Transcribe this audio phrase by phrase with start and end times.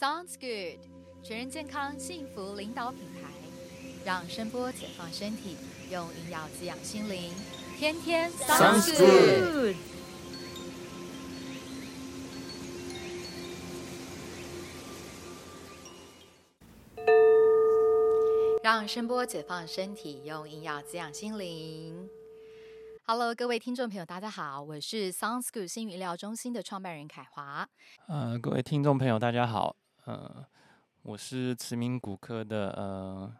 [0.00, 0.80] Sounds good，
[1.22, 3.28] 全人健康幸福领导品牌，
[4.02, 5.58] 让声波解放身体，
[5.90, 7.30] 用营养滋养心灵，
[7.76, 9.76] 天天 Sounds good。
[18.62, 22.08] 让声波解放身体，用营养滋养心灵。
[23.04, 27.68] Hello，各位听众朋友，大家好，我是 Sounds Good 新语疗中心的创办人凯华。
[28.08, 29.76] 呃，各位听众朋友，大家好，
[30.10, 30.44] 呃，
[31.02, 33.32] 我是慈铭骨科的呃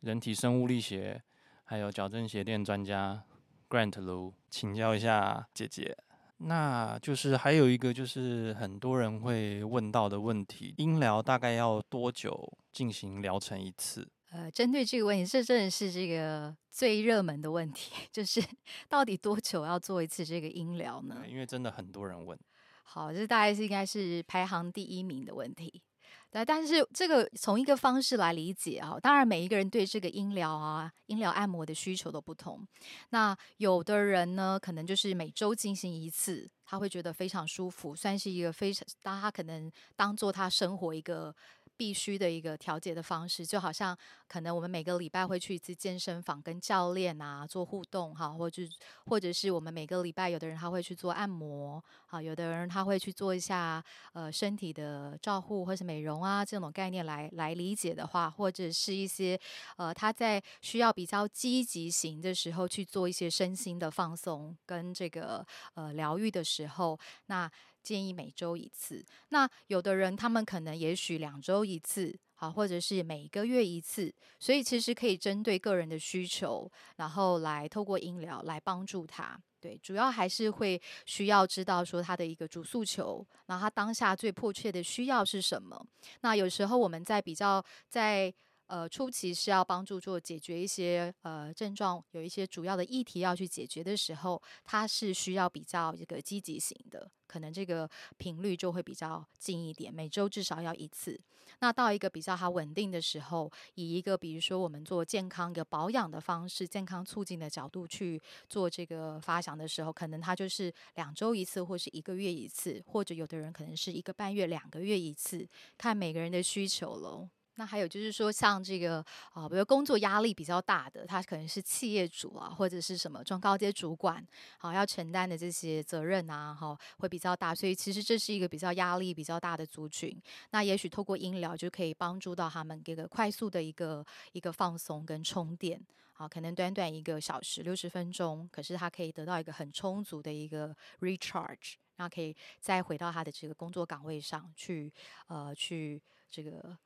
[0.00, 1.22] 人体生物力学
[1.62, 3.22] 还有矫正鞋垫专家
[3.68, 5.96] Grant 卢，请教一下姐姐。
[6.38, 14.08] 那就是还有一个就是很多人会问到的问题，音疗大概要多久进行疗程一次？
[14.30, 18.42] 呃，针对这个问题，这真的是这个最热门的问题， 就是
[18.88, 21.22] 到底多久要做一次这个音疗呢？
[21.28, 22.36] 因为真的很多人问。
[22.82, 25.82] 好，这大概是应该是排行第一名的问题。
[26.30, 32.66] 对，但是这个从一个方式来理解啊，当然每一个人对这个音疗啊、音疗按摩的需求都不同。
[33.10, 41.34] 那有的人呢，可能就是每周进行一次，他会觉得非常舒服，算是一个非常，当他可能当做他生活一个。
[41.78, 48.62] 必须的一个调节的方式，就好像可能我们每个礼拜会去一次健身房跟教练啊做互动哈，或者
[49.06, 59.38] 或者是我们每个礼拜有的人他会去做按摩啊，有的人他会去做一下呃身体的照护或是美容啊这种概念来来理解的话，或者是一些
[59.76, 67.48] 呃他在需要比较积极型的时候去做一些身心的放松跟这个呃疗愈的时候，那。
[67.82, 69.04] 建议每周一次。
[69.28, 74.14] 那有的人他们可能也许两周一次，好，或者是每个月一次。
[74.38, 79.38] 所以其实可以针对个人的需求，然后来透过音疗来帮助他。
[79.60, 85.84] 对，主要还是会需要知道说他的一个主诉求，那他当下最迫切的需要是什么。
[86.20, 88.32] 那有时候我们在比较在。
[88.68, 101.18] 呃，初期是要帮助做解决一些呃症状，有一些主要的议题要去解决的时候，它是需要比较这个积极型的，可能这个频率就会比较近一点，每周至少要一次。
[101.60, 108.20] 那到一个比较好稳定的时候，以一个比如说我们做健康的保养的方式，健康促进的角度去
[108.50, 117.26] 做这个发想的时候，可能它就是两周一次，或是一个月一次，或者有的人可能是一个半月、两个月一次，看每个人的需求喽。
[117.58, 124.24] 那还有就是说，像这个啊，比如工作压力比较大的，他可能是企业主啊，或者是什么中高阶主管，
[124.58, 127.52] 好要承担的这些责任啊，哈，会比较大。
[127.52, 130.16] 所以其实这是一个比较压力比较大的族群。
[130.50, 135.84] 那也许透过音疗就可以帮助到他们这个快速的一个一个放松跟充电。
[136.12, 144.92] 好，可能短短一个小时六十分钟，可是他可以得到一个很充足的一个 recharge，然后可以再回到他的这个工作岗位上去，
[145.26, 146.78] 呃，去这个。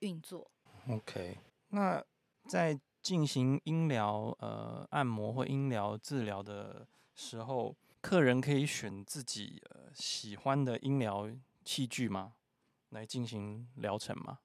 [0.00, 0.50] 运作
[0.88, 1.38] ，OK。
[1.70, 2.02] 那
[2.46, 11.30] 在进行音疗、呃按摩或音疗治疗的时候，客人可以选自己呃喜欢的音疗
[11.64, 12.34] 器具吗？
[12.90, 14.38] 来进行疗程吗？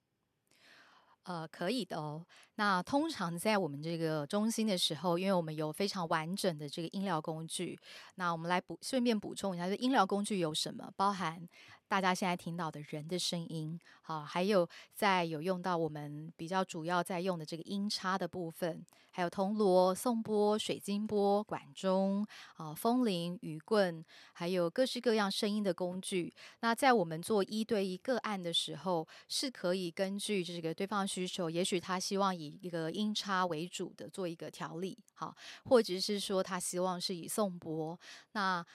[1.24, 2.25] 呃，可以的哦。
[2.56, 7.80] 那通常在我们这个中心的时候，因为我们有非常完整的这个音疗工具，
[8.16, 10.91] 那我们来补顺便补充一下，就音疗工具有什么？
[10.97, 11.47] 包含。
[11.93, 26.33] 大家现在听到的人的声音，好，还有在有用到我们比较主要在用的这个音叉的部分，还有铜锣、颂钵、水晶钵、管钟啊、风铃、雨棍，还有各式各样声音的工具。
[26.61, 37.99] 那在我们做一对一个案的时候，是可以根据这个对方需求，也许他希望以一个音叉为主的做一个调理，好，或者是说他希望是以颂钵，
[38.31, 38.65] 那。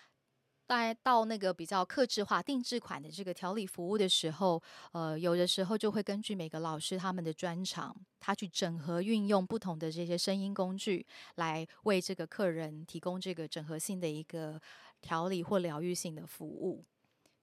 [0.68, 4.62] 在到那个比较克制化、定制款的这个调理服务的时候，
[4.92, 11.06] 呃，有的时候就会根据每个老师他们的专长，他去整合运用不同的这些声音工具，
[11.36, 14.60] 来为这个客人提供这个整合性的一个
[15.00, 16.84] 调理或疗愈性的服务。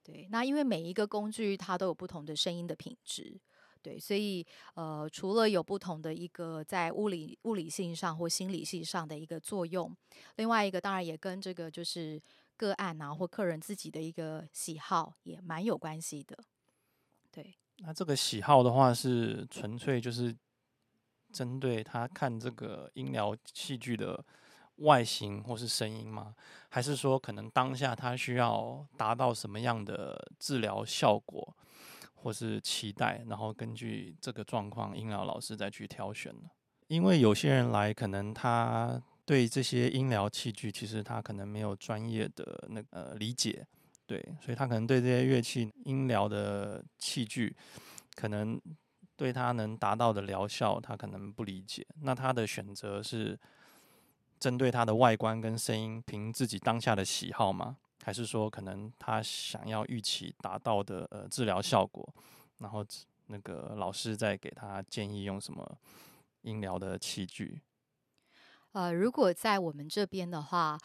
[0.04, 3.36] 对，那因为每一个工具它都有不同的声音的品质，
[3.82, 9.92] 对，所以呃，除了有不同的一个在物理物理性上或心理性上的一个作用，
[10.36, 12.22] 另外一个当然也跟这个就是。
[12.56, 16.36] 个案啊，或客人自己的一个喜好也蛮有关系的。
[17.30, 20.34] 对，那这个喜好的话，是纯粹就是
[21.32, 24.24] 针对他看这个音疗器具的
[24.76, 26.34] 外形或是声音吗？
[26.70, 31.56] 还是说可能当下他需要达到什么样的治疗效果，
[32.14, 36.48] 或是期待，然后根据这个状况，音疗老师再去挑选呢？
[36.88, 39.02] 因为有些人来，可能他。
[39.26, 43.66] 对这些音疗器具，其实他可能没有专业的那呃理解，
[44.06, 47.54] 对，所以他可能对这些乐器音疗的器具
[48.14, 48.58] 可能
[49.16, 51.84] 对他能达到的疗效，他可能不理解。
[52.02, 53.36] 那他的选择是
[54.38, 57.76] 针对他的外观跟声音，凭自己当下的喜好吗？
[58.04, 62.08] 还是说可能他想要预期达到的呃治疗效果，
[62.58, 62.86] 然后
[63.26, 65.76] 那个老师再给他建议用什么
[66.42, 67.60] 音疗的器具？
[68.76, 70.78] 呃，如果在我们这边的话。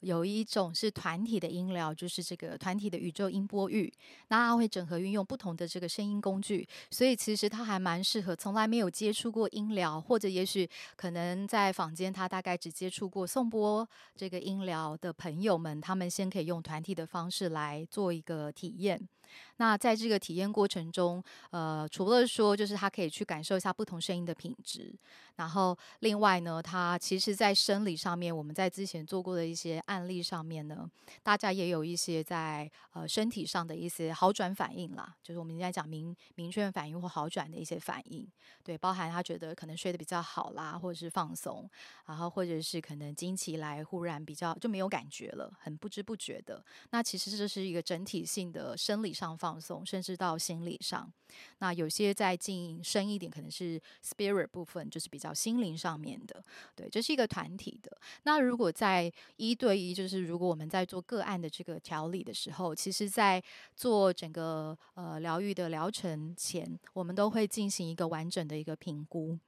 [0.00, 3.90] 有一种是团体的音疗，就是这个团体的宇宙音波域，
[4.28, 19.08] 那它会整合运用不同的这个声音工具，所以其实它还蛮适合从来没有接触过音疗，或者也许可能在坊间他大概只接触过颂钵这个音疗的朋友们，他们先可以用团体的方式来做一个体验。
[19.56, 24.92] 那在这个体验过程中，呃，除了说就是他可以去感受一下不同声音的品质，
[25.36, 30.90] 然后另外呢，他其实在生理上面，我们在之前做过的一些案例上面呢，
[31.22, 38.26] 大家也有一些在呃身体上的一些好转反应啦，就是我们应该讲明明确反应或好转的一些反应，
[38.62, 41.68] 对，包含他觉得可能睡得比较好啦，或者是放松，
[42.06, 49.38] 然后或者是可能经期来忽然比较就没有感觉了，很不知不觉的，那其实这是一个整体性的生理上。
[49.44, 51.12] 放松，甚至到心理上。
[51.58, 56.42] 那有些再进深一点，可能是 spirit 部分，就是比较心灵上面的。
[56.74, 57.94] 对，这是一个团体的。
[58.22, 63.42] 那如果在一对一，就是如果我们在做个案的这个调理的时候，其实，在
[63.74, 69.38] 做整个呃疗愈的疗程前，我们都会进行一个完整的一个评估。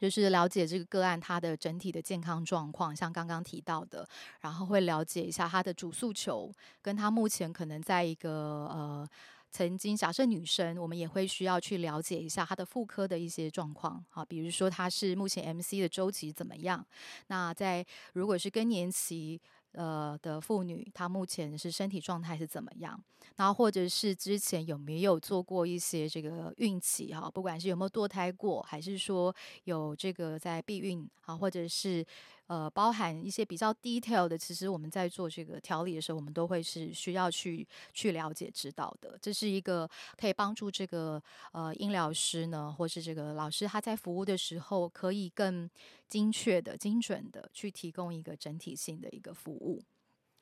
[0.00, 4.06] 就是了解这个个案他的整体的健康状况，像刚刚提到的，
[4.40, 8.30] 然后会了解一下他的主诉求，跟他目前可能在一个
[8.72, 9.08] 呃
[9.50, 16.86] 曾经假设女生，我们也会需要去了解一下她的妇科的一些状况，好，比如说她是目前 MC 的周期怎么样？
[17.28, 19.40] 那在如果是更年期。
[19.72, 23.00] 呃的妇女，她目前是身体状态是怎么样？
[23.36, 29.34] 然后或者是之前有没有做过一些这个孕期哈，不管是有没有堕胎过，还是说
[29.64, 32.04] 有这个在避孕啊，或者是。
[32.48, 39.18] 呃，包含一些比较 detail 的，其实我们在做这个调理的时候，我们都会是需要去去了解、知道的。
[39.22, 41.22] 这是一个可以帮助这个
[41.52, 45.68] 呃音疗师呢，或是这个老师他在服务的时候，可以更
[46.08, 49.82] 精确的、精准的去提供一个整体性的一个服务。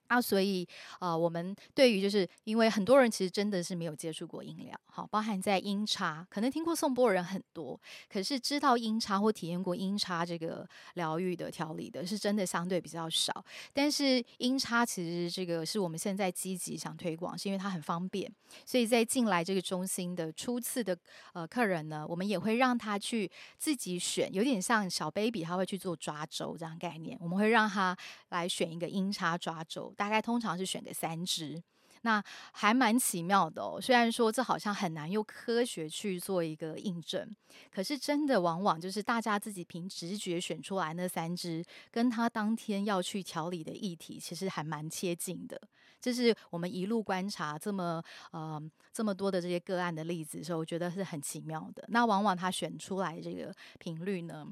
[0.08, 0.66] 那所以，
[1.00, 13.44] 呃，我们对于就是因为很多人其实真的是没有接触过音疗，好，包含在音叉，可能听过颂钵人很多，可是知道音叉或体验过音叉这个疗愈的调理的，是真的相对比较少。
[13.72, 18.32] 但是音叉其实这个是我们现在积极想推广，是因为它很方便，
[18.64, 20.96] 所以在进来这个中心的初次的
[21.32, 27.96] 呃客人呢，我们也会让他去自己选，有点像小 baby 他会去做抓周这样概念，我们会让他
[28.28, 29.92] 来选一个音叉抓周。
[29.96, 31.60] 大概通常是选个三支，
[32.02, 32.22] 那
[32.52, 33.80] 还蛮奇妙的哦。
[33.80, 37.34] 虽然说这好像很难用科学去做一个印证，
[37.70, 45.60] 可是真的往往就是大家自己凭直觉选出来那三支，跟他当天要去调理的议题，其实还蛮接近的。
[45.98, 48.00] 这是我们一路观察这么
[48.30, 51.84] 呃这么多的这些个案的例子的时候，我觉得是很奇妙的。
[51.88, 54.46] 那往往他选出来这个频率呢？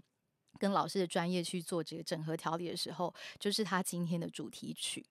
[0.58, 5.04] 跟老师的专业去做这个整合调理的时候，就是他今天的主题曲。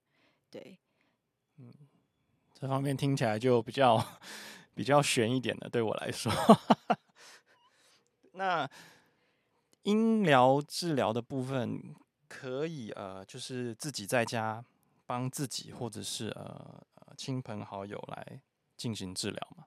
[0.54, 0.78] 对，
[1.58, 1.74] 嗯，
[2.54, 3.98] 这方面听起来就比较
[4.76, 6.32] 比较悬一点的，对我来说。
[8.34, 8.70] 那
[9.82, 11.96] 音疗治疗的部分，
[12.28, 14.64] 可以呃，就是自己在家
[15.08, 16.86] 帮自己，或者是呃
[17.18, 18.40] 亲朋好友来
[18.78, 19.63] 进行治疗吗？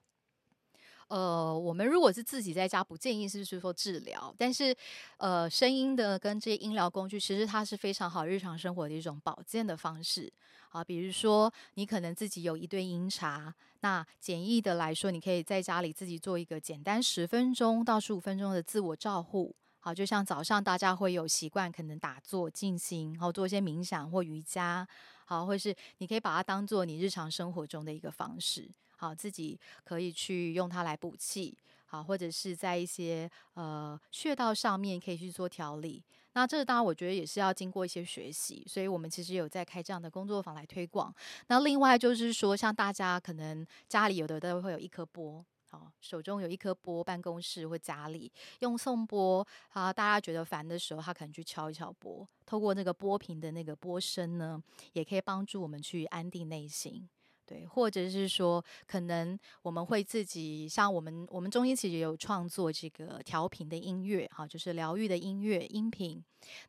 [1.08, 4.74] 呃，我们如果是自己在家，不建议是是说治疗，但是
[5.18, 10.32] 呃，声音的跟这些音疗工具，其实它是非常好日常生活的一种保健的方式
[10.70, 10.82] 啊。
[10.82, 19.54] 比如说，你可能自己有一对音茶，那简易的来说，你可以在家里自己做一个简单十分钟到十五分钟的自我照护。
[19.86, 24.84] 好，就像早上大家会有习惯，可能打坐静心，然后做一些冥想或瑜伽，
[25.24, 28.68] 好，或是你可以把它当做你日常生活中的一个方式。
[28.96, 36.02] 好，自己可以去用它来补气，好，或者是在一些呃穴道上面可以去做调理。
[36.32, 41.14] 那这个当然我觉得也是要经过一些学习，所以我们其实有在开这样的工作坊来推广。
[41.46, 57.08] 那另外就是说，像大家可能家里有的都会有一颗钵，好，手中有一颗波，办公室或家里用送钵啊，大家觉得烦的时候，他可能去敲一敲波，透过那个波频的那个波声呢，也可以帮助我们去安定内心。
[57.44, 66.20] 对，或者是说，可能我们会自己像我们，我们中心其实也有创作这个调频的音乐，哈，就是疗愈的音乐音频。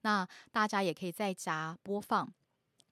[0.01, 2.31] 那大家也可以在家播放，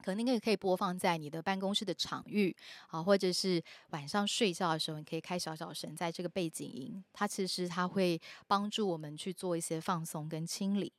[0.05, 2.55] 可能也可以播放在你的办公室的场域
[2.89, 3.59] 啊，或者是
[3.89, 10.93] 晚上睡觉的时候，你可以开小小声，在这个背景音，它其实它会帮助我们去做一些放松跟清理。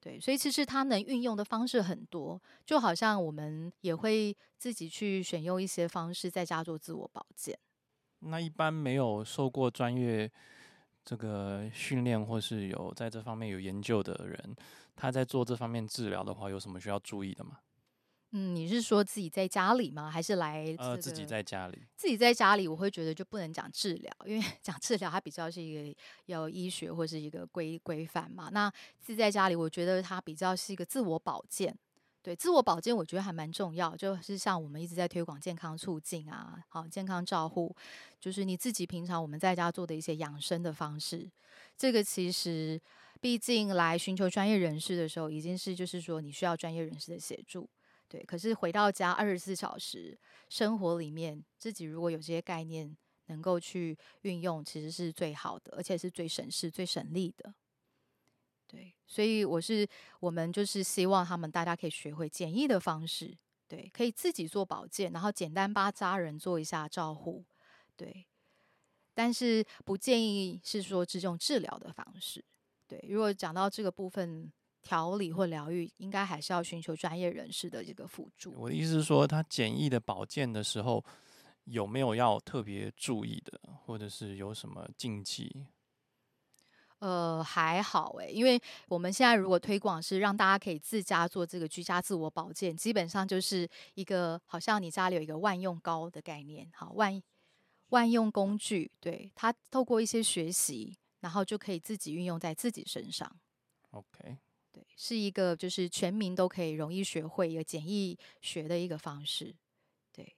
[0.00, 7.56] 对，所以其实它能运用的方式很多，就好像我们也会自己去选用一些方式在家做自我保健。
[8.18, 10.28] 那一般没有受过专业
[11.04, 14.56] 这个训练，或是有在这方面有研究的人，
[14.96, 17.58] 他在做这方面治疗的话，有什么需要注意的吗？
[18.32, 20.08] 嗯，你是说自己在家里吗？
[20.08, 20.64] 还是来？
[20.78, 21.78] 呃，自己在家里。
[21.96, 28.48] 自己在家里，我会觉得就不能讲治疗，因为 讲治疗它比较是一个有医学或是一个规规范嘛。
[28.52, 28.70] 那
[29.00, 31.76] 自己在家里，我觉得它比较是一个自我保健。
[32.22, 37.74] 对，自我保健我觉得还蛮重要，就是像我们一直在推广健康促进啊，好健康照护，
[38.20, 41.28] 就是你自己平常我们在家做的一些养生的方式。
[41.76, 42.78] 这个其实，
[43.22, 47.68] 毕竟来寻求专业人士的时候，已经是就是说你需要专业人士的协助。
[48.10, 57.54] 对，可是回到家二十四小时生活里面，自己如果有这些概念能够去运用，其实是最好的，而且是最省事、最省力的。
[58.66, 59.86] 对，所以我是
[60.18, 63.38] 我们就是希望他们大家可以学会简易的方式，
[63.68, 67.44] 对，可以自己做保健，然后简单帮家人做一下照护，
[67.94, 68.26] 对。
[69.14, 72.44] 但是不建议是说这种治疗的方式，
[72.88, 73.04] 对。
[73.08, 74.52] 如果讲到这个部分。
[74.82, 78.52] 调理或疗愈，应该还是要寻求专业人士的这个辅助。
[78.56, 81.04] 我的意思是说，他简易的保健的时候，
[81.64, 85.66] 有没有要特别注意的，或者是有什么禁忌？
[86.98, 97.22] 呃，还好诶，因为我们现在如果推广是让大家可以自家做这个居家自我保健，基本上就是一个好像你家里有一个万用膏的概念，好万
[97.88, 103.34] 万用工具，对它透过一些学习，然后就可以自己运用在自己身上。
[103.92, 104.36] OK。
[105.00, 109.54] 对，是一个就是全民都可以容易学会一个简易学的一个方式。
[110.12, 110.36] 对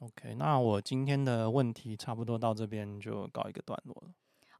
[0.00, 4.12] ，OK，那我今天的问题差不多到这边就告一个段落了。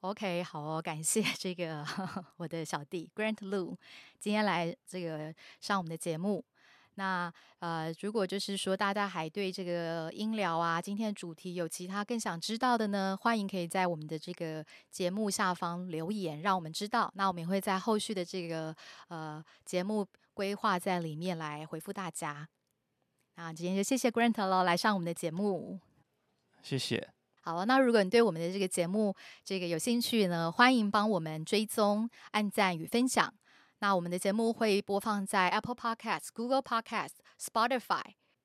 [0.02, 1.84] OK，好哦，感谢 这个
[2.38, 3.76] 我的小弟 Grant Lu
[4.18, 6.44] 今天来这个上我们的节目。
[7.00, 17.10] 那呃，如果就是说大家还对这个音疗啊，今天的主题有其他更想知道的呢，欢迎可以在我们的这个节目下方留言，让我们知道。
[17.14, 18.76] 那我们也会在后续的这个
[19.08, 22.46] 呃节目规划在里面来回复大家。
[23.36, 25.80] 那今天就谢谢 Grant 喽，来上我们的节目。
[26.62, 27.08] 谢谢。
[27.40, 33.32] 好了，那如果你对我们的这个节目这个有兴趣呢，欢迎帮我们追踪、按赞与分享。
[33.82, 38.02] 那我们的节目会播放在 Apple Podcast、Google Podcast、Spotify，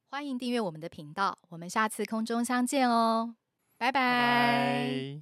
[0.09, 1.37] 欢迎订阅我们的频道。
[1.49, 3.35] 我们下次空中相见哦，
[3.77, 5.19] 拜拜。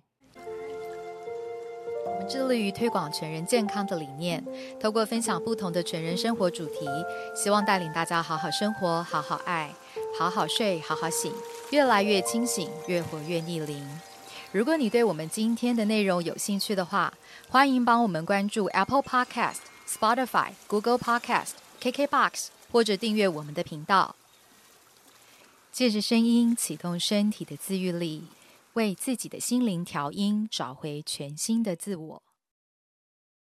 [2.05, 4.45] 我们致力于推广全人健康的理念，
[4.79, 6.85] 透过分享不同的全人生活主题，
[7.35, 9.73] 希望带领大家好好生活、好好爱、
[10.19, 11.33] 好好睡、好好醒，
[11.71, 13.83] 越来越清醒，越活越逆龄。
[14.51, 17.11] 如果你对我们今天的内容有兴趣的话，
[17.49, 19.72] 欢迎帮我们关注 Apple Podcast。
[19.93, 24.15] Spotify、Google Podcast、KKBox，或者订阅我们的频道，
[25.71, 28.23] 借着声音启动身体的自愈力，
[28.73, 32.23] 为自己的心灵调音，找回全新的自我。